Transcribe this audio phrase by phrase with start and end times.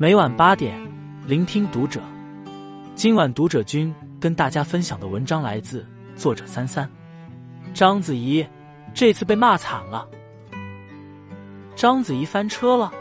[0.00, 0.78] 每晚八点，
[1.26, 2.00] 聆听读者。
[2.94, 6.88] 今晚读者君跟大家分享的文章来自作者三三。
[7.74, 8.46] 章子怡
[8.94, 10.08] 这次被骂惨了。
[11.74, 12.92] 章子怡翻车了。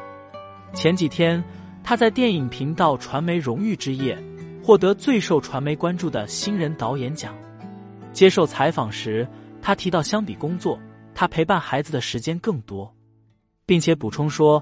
[0.74, 1.44] 前几天，
[1.84, 4.18] 她在电影频道传媒荣誉之夜
[4.64, 7.32] 获得最受传媒关注的新人导演奖。
[8.12, 9.28] 接受采访时，
[9.62, 10.80] 她提到，相比工作，
[11.14, 12.92] 她陪伴孩子的时间更多，
[13.68, 14.60] 并且补充说。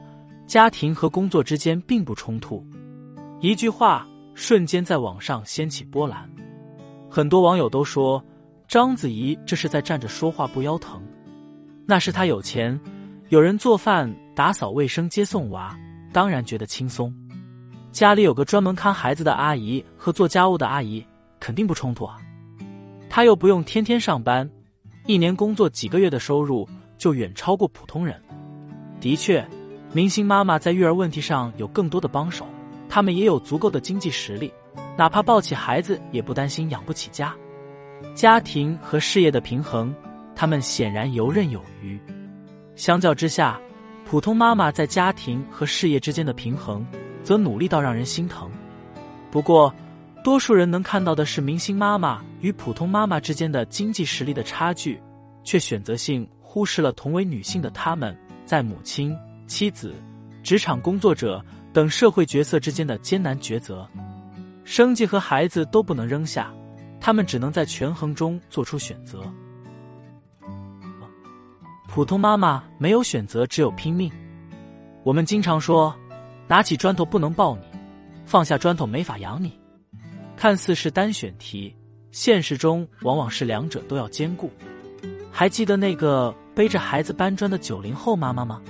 [0.48, 2.64] 家庭和工作之间并不冲突，
[3.40, 6.30] 一句话瞬间在网上掀起波澜。
[7.10, 8.24] 很多网友都说
[8.68, 11.02] 章子怡这是在站着说话不腰疼，
[11.86, 12.80] 那是她有钱，
[13.30, 15.76] 有人做饭、打扫卫生、接送娃，
[16.14, 17.14] 当然觉得轻松。
[17.92, 21.04] 家里有个专门看孩子的阿姨和做家务的阿姨，
[21.40, 22.18] 肯定不冲突啊。
[23.10, 24.48] 她又不用天天上班，
[25.08, 26.68] 一年工作几个月的收入
[27.00, 28.22] 就远超过普通人。
[29.00, 29.44] 的确。
[29.96, 32.46] 明星妈妈在育儿问题上有更多的帮手，
[32.90, 34.52] 他们也有足够的经济实力，
[34.98, 37.34] 哪怕抱起孩子也不担心养不起家。
[38.14, 39.96] 家庭和事业的平衡，
[40.36, 41.98] 他们显然游刃有余。
[42.76, 43.58] 相较之下，
[44.04, 46.86] 普通妈妈在家庭和事业之间的平衡，
[47.24, 48.52] 则努力到让人心疼。
[49.32, 49.74] 不过，
[50.26, 55.02] 多数人能看到的是明星妈妈与普通妈妈之间的经济实力的差距，
[55.42, 58.14] 却选择性忽视了同为女性的她们
[58.46, 59.16] 在母亲。
[59.48, 59.94] 妻子、
[60.44, 61.44] 职场工作者
[61.74, 63.88] 等社会角色之间的艰难抉择，
[64.64, 66.54] 生计和孩子都不能扔下，
[67.00, 69.22] 他们只能在权衡中做出选择。
[71.88, 74.12] 普通妈妈没有选择，只有拼命。
[75.04, 75.96] 我们经常说，
[76.48, 77.62] 拿起砖头不能抱你，
[78.26, 79.58] 放下砖头没法养你。
[80.36, 81.74] 看似是单选题，
[82.12, 84.52] 现实中往往是两者都要兼顾。
[85.32, 88.62] 还记得那个背着孩子搬砖的九零后妈妈吗？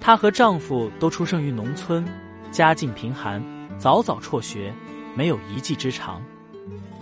[0.00, 2.04] 她和丈夫都出生于农村，
[2.50, 3.42] 家境贫寒，
[3.78, 4.72] 早早辍学，
[5.14, 6.22] 没有一技之长。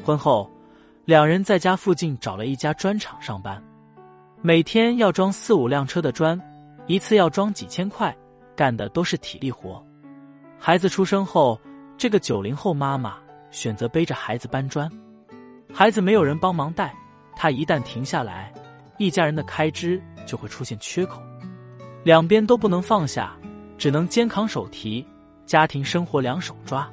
[0.05, 0.51] 婚后，
[1.05, 3.63] 两人在家附近找了一家砖厂上班，
[4.43, 6.41] 每天要装四五辆车的砖，
[6.87, 8.17] 一次要装几千块，
[8.57, 9.85] 干的都是体力活。
[10.59, 11.61] 孩子出生后，
[11.99, 13.17] 这个九零后妈妈
[13.51, 14.91] 选择背着孩子搬砖，
[15.73, 16.95] 孩子没有人帮忙带，
[17.37, 18.53] 她一旦停下来，
[18.99, 21.21] 一家人的开支就会出现缺口。
[22.07, 23.37] 两边都不能放下，
[23.77, 25.05] 只能肩扛手提，
[25.45, 26.89] 家庭生活两手抓。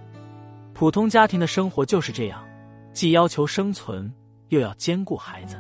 [0.74, 2.44] 普通家庭的生活就是这样，
[2.94, 4.12] 既要求生存，
[4.50, 5.56] 又要兼顾孩子。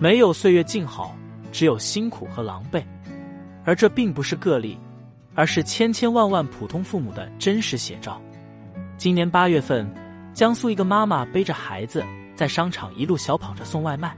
[0.00, 1.14] 没有岁月静好，
[1.52, 2.82] 只有辛苦和狼狈。
[3.64, 4.76] 而这并不是个例，
[5.36, 8.20] 而是千千万万普通父母的真实写照。
[8.98, 9.88] 今年八月份，
[10.32, 12.02] 江苏一个妈妈背着孩子
[12.34, 14.16] 在商场一路小跑着送外卖。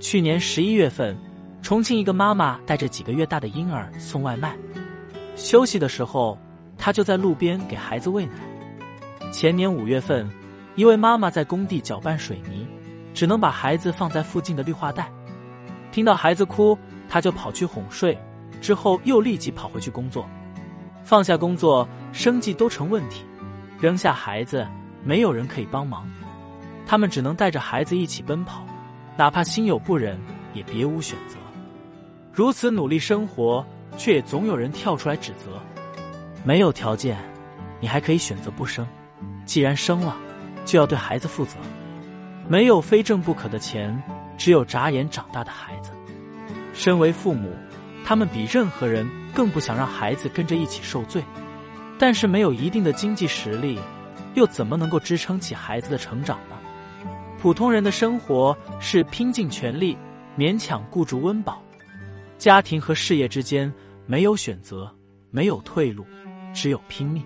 [0.00, 1.16] 去年十一月份。
[1.62, 4.56] 重庆一个妈妈带着几个月大的婴儿送外卖，
[5.36, 6.38] 休息的时候，
[6.76, 8.32] 她就在路边给孩子喂奶。
[9.30, 10.28] 前年五月份，
[10.74, 12.66] 一位妈妈在工地搅拌水泥，
[13.14, 15.08] 只能把孩子放在附近的绿化带。
[15.92, 16.76] 听到孩子哭，
[17.08, 18.18] 她就跑去哄睡，
[18.60, 20.28] 之后又立即跑回去工作。
[21.04, 23.24] 放下工作，生计都成问题，
[23.78, 24.66] 扔下孩子，
[25.04, 26.08] 没有人可以帮忙，
[26.86, 28.64] 他们只能带着孩子一起奔跑，
[29.16, 30.18] 哪怕心有不忍，
[30.54, 31.36] 也别无选择。
[32.32, 33.64] 如此努力生活，
[33.96, 35.60] 却也总有人跳出来指责。
[36.44, 37.18] 没有条件，
[37.80, 38.84] 你还可以选择不生；
[39.44, 40.16] 既然生了，
[40.64, 41.56] 就要对孩子负责。
[42.48, 44.00] 没有非挣不可的钱，
[44.38, 45.90] 只有眨眼长大的孩子。
[46.72, 47.50] 身为父母，
[48.04, 51.22] 他们比任何人更不想让孩子跟着一起受罪。
[51.98, 53.78] 但是没有一定的经济实力，
[54.34, 56.56] 又怎么能够支撑起孩子的成长呢？
[57.38, 59.98] 普通人的生活是拼尽全力，
[60.38, 61.62] 勉强顾住温饱。
[62.40, 63.70] 家庭和事业之间
[64.06, 64.90] 没有选择，
[65.30, 66.06] 没有退路，
[66.54, 67.22] 只有拼命。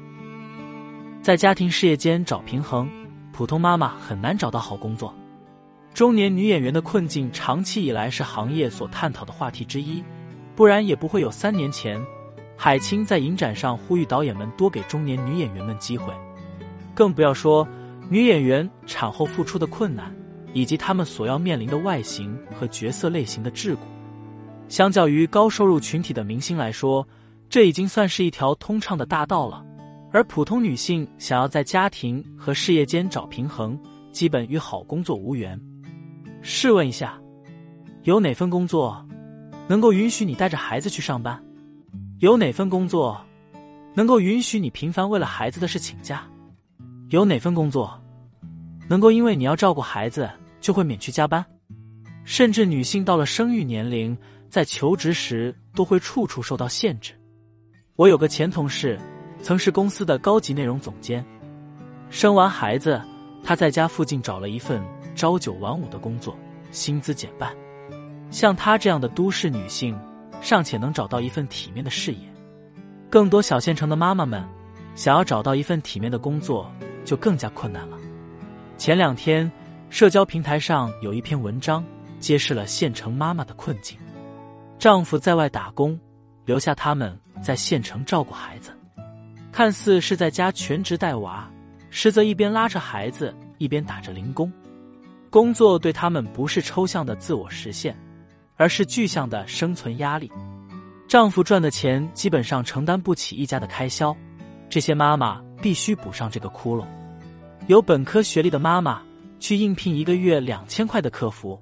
[1.22, 2.91] 在家庭事业间找平衡，
[3.32, 5.14] 普通妈妈很难找到好工作。
[5.94, 10.03] 中年女演员的困境，长期以来是行业所探讨的话题之一，
[10.56, 12.04] 不然也不会有三年前
[12.56, 16.12] 海清在影展上呼吁导演们多给中年女演员们机会。
[16.92, 17.65] 更不要说
[18.10, 20.12] 女演员产后复出的困难，
[20.53, 23.78] 以及她们所要面临的外形和角色类型的桎梏。
[24.69, 27.07] 相较于高收入群体的明星来说，
[27.49, 29.65] 这已经算是一条通畅的大道了。
[30.13, 33.78] 而普通女性想要在家庭和事业间找平衡，
[34.11, 35.61] 基本与好工作无缘。
[36.41, 37.21] 试问一下，
[38.05, 39.05] 有哪份工作
[39.69, 41.41] 能够允许你带着孩子去上班？
[42.21, 43.21] 有哪份工作
[43.95, 46.25] 能够允许你频繁为了孩子的事请假？
[47.11, 48.01] 有哪份工作
[48.89, 50.28] 能够因为你要照顾孩子
[50.61, 51.45] 就会免去加班？
[52.25, 54.16] 甚至女性到了生育年龄。
[54.54, 57.12] 在求职时都会处处受到限制。
[57.97, 58.97] 我有个前同事，
[59.42, 61.27] 曾是公司的高级内容总监。
[62.09, 63.03] 生完孩子，
[63.42, 64.80] 她在家附近找了一份
[65.16, 66.39] 朝九晚五的工作，
[66.71, 67.53] 薪资减半。
[68.30, 69.98] 像她这样的都市女性，
[70.41, 72.21] 尚且能找到一份体面的事业，
[73.10, 74.41] 更多小县城的妈妈们，
[74.95, 76.71] 想要找到一份体面的工作，
[77.04, 77.98] 就更加困难了。
[78.78, 79.51] 前两天，
[79.91, 81.84] 社交平台上有一篇文章，
[82.21, 83.98] 揭示了县城妈妈的困境：
[84.84, 85.98] 丈夫在外打工，
[86.45, 88.71] 留下他们在县城照顾孩子，
[89.51, 91.51] 看似是在家全职带娃，
[91.89, 94.53] 实则一边拉着孩子，一边打着零工。
[95.31, 97.97] 工作对他们不是抽象的自我实现。
[98.57, 100.31] 而是具象的生存压力，
[101.09, 104.15] 丈夫赚的钱基本上承担不起一家的开销，
[104.69, 106.84] 这些妈妈必须补上这个窟窿。
[107.69, 109.01] 有本科学历的妈妈
[109.41, 111.59] 去应聘一个月两千块的客服，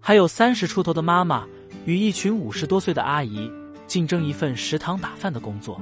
[0.00, 1.46] 还有三十出头的妈妈
[1.88, 3.50] 与一群五十多岁的阿姨
[3.86, 5.80] 竞争一份食堂打饭的工作，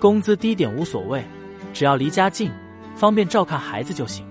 [0.00, 1.22] 工资低点无所谓，
[1.74, 2.50] 只要离家近，
[2.96, 4.26] 方便照看孩子就行。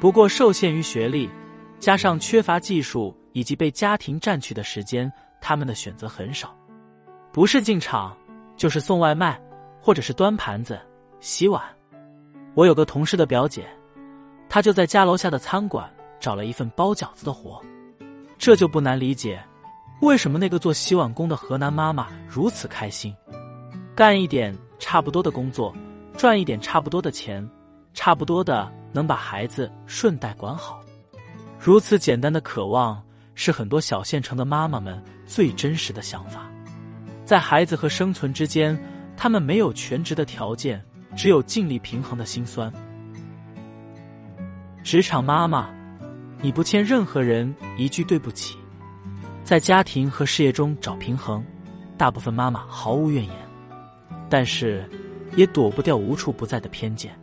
[0.00, 1.30] 不过受限于学历，
[1.78, 3.16] 加上缺乏技术。
[3.34, 6.52] 以及被家庭占据的时间，他们的选择很少，
[7.30, 8.16] 不是进厂，
[8.56, 9.40] 就是送外卖，
[9.80, 10.76] 或者是端盘子、
[11.20, 11.62] 洗碗。
[12.54, 13.64] 我有个同事的表姐，
[14.48, 15.88] 她就在家楼下的餐馆
[16.18, 17.62] 找了一份包饺子的活，
[18.38, 19.40] 这就不难理解，
[20.00, 23.14] 为什么那个做洗碗工的河南妈妈如此开心，
[23.94, 25.74] 干一点差不多的工作，
[26.16, 27.48] 赚一点差不多的钱，
[27.94, 30.80] 差不多的能把孩子顺带管好，
[31.58, 33.02] 如此简单的渴望。
[33.40, 36.50] 是很多小县城的妈妈们最真实的想法，
[37.24, 38.76] 在孩子和生存之间，
[39.16, 40.84] 他们没有全职的条件，
[41.16, 42.68] 只有尽力平衡的心酸。
[44.82, 45.70] 职场妈妈，
[46.40, 48.58] 你不欠任何人一句对不起。
[49.48, 51.42] 在家庭和事业中找平衡，
[51.96, 53.34] 大部分妈妈毫无怨言，
[54.28, 54.86] 但是
[55.36, 57.18] 也躲不掉无处不在的偏见。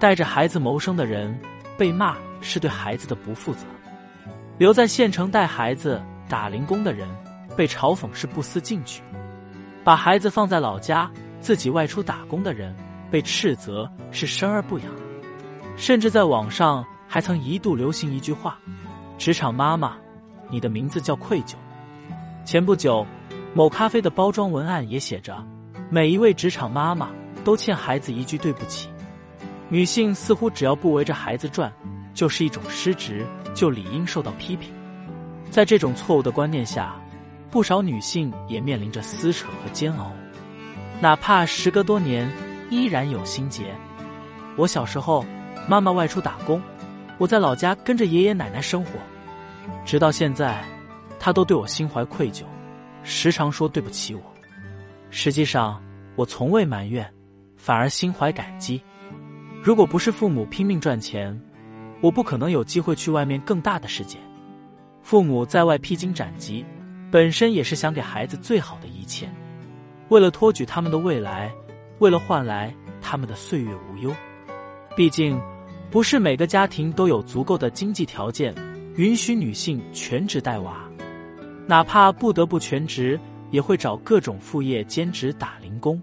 [0.00, 1.32] 带着孩子谋生的人
[1.78, 3.60] 被骂是对孩子的不负责。
[4.58, 7.08] 留在县城带孩子打零工的人，
[7.56, 9.00] 被嘲讽是不思进取；
[9.84, 11.08] 把孩子放在老家，
[11.38, 12.74] 自己外出打工的人，
[13.12, 14.88] 被斥责是生而不养。
[15.76, 18.58] 甚至在网上还曾一度流行一句话
[19.16, 19.96] ：“职场妈妈，
[20.54, 21.54] 你的名字叫愧疚。”
[22.46, 23.04] 前不久，
[23.52, 25.44] 某咖啡的包装文案也写着
[25.90, 27.10] ：“每一位职场妈妈
[27.44, 28.88] 都欠孩子一句对不起。”
[29.68, 31.72] 女性似乎只要不围着孩子转。
[32.14, 34.72] 就是一种失职，就理应受到批评。
[35.50, 36.94] 在这种错误的观念下，
[37.50, 40.12] 不少女性也面临着撕扯和煎熬。
[41.00, 42.30] 哪怕时隔多年，
[42.70, 43.64] 依然有心结。
[44.56, 45.26] 我小时候，
[45.68, 46.62] 妈妈外出打工，
[47.18, 48.92] 我在老家跟着爷爷奶奶生活，
[49.84, 50.64] 直到现在，
[51.18, 52.42] 他都对我心怀愧疚，
[53.02, 54.22] 时常说对不起我。
[55.10, 55.82] 实际上，
[56.16, 57.08] 我从未埋怨，
[57.56, 58.82] 反而心怀感激。
[59.62, 61.40] 如果不是父母拼命赚钱，
[62.00, 64.18] 我不可能有机会去外面更大的世界。
[65.02, 66.64] 父母在外披荆斩棘，
[67.10, 69.28] 本身也是想给孩子最好的一切，
[70.08, 71.50] 为了托举他们的未来，
[71.98, 74.10] 为了换来他们的岁月无忧。
[74.96, 75.40] 毕竟，
[75.90, 78.54] 不是每个家庭都有足够的经济条件
[78.96, 80.88] 允许女性全职带娃，
[81.66, 83.18] 哪怕不得不全职，
[83.50, 86.00] 也会找各种副业兼职打零工。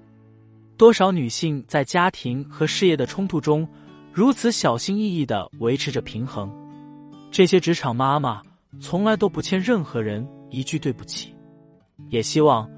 [0.75, 3.67] 多少女性在家庭和事业的冲突中。
[4.13, 6.51] 如此小心翼翼的维持着平衡，
[7.31, 8.41] 这些职场妈妈
[8.77, 11.33] 从来都不欠任何人一句对不起。
[12.09, 12.69] 也希望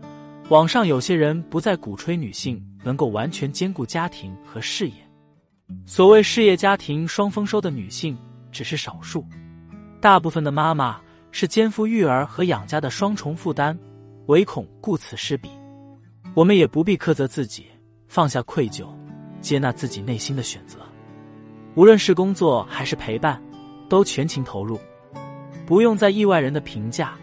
[0.49, 4.93] 网上有些人不再鼓吹女性能够完全兼顾家庭和事业。
[5.87, 8.15] 所谓事业家庭双丰收的女性
[8.51, 9.25] 只是少数，
[10.03, 10.99] 大部分的妈妈
[11.31, 13.79] 是肩负育儿和养家的双重负担，
[14.25, 15.49] 唯恐顾此失彼。
[16.33, 17.67] 我们也不必苛责自己，
[18.09, 18.85] 放下愧疚，
[19.39, 20.77] 接纳自己内心的选择。
[21.75, 23.41] 无论是工作还是陪伴，
[23.87, 24.77] 都全情投入，
[25.65, 27.13] 不用在意外人的评价、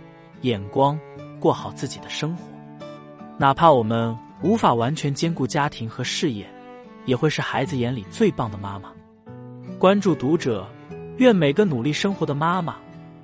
[0.41, 0.99] 眼光，
[1.39, 2.45] 过好自己的生活。
[3.37, 6.51] 哪怕我们无法完全兼顾家庭和事业，
[7.05, 8.91] 也会是孩子眼里最棒的妈妈。
[9.79, 10.67] 关注读者，
[11.21, 12.77] 愿每个努力生活的妈妈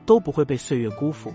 [0.05, 1.33] 都不会被岁月辜负。